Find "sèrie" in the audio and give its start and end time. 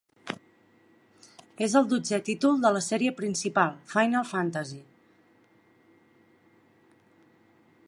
2.87-3.13